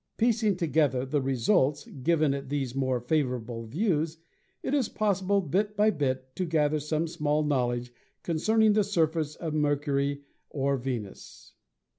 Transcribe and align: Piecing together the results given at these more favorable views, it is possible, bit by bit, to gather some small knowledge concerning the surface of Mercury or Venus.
Piecing 0.17 0.57
together 0.57 1.05
the 1.05 1.21
results 1.21 1.85
given 1.85 2.33
at 2.33 2.49
these 2.49 2.73
more 2.73 2.99
favorable 2.99 3.67
views, 3.67 4.17
it 4.63 4.73
is 4.73 4.89
possible, 4.89 5.41
bit 5.41 5.77
by 5.77 5.91
bit, 5.91 6.35
to 6.35 6.43
gather 6.43 6.79
some 6.79 7.07
small 7.07 7.43
knowledge 7.43 7.93
concerning 8.23 8.73
the 8.73 8.83
surface 8.83 9.35
of 9.35 9.53
Mercury 9.53 10.23
or 10.49 10.75
Venus. 10.77 11.53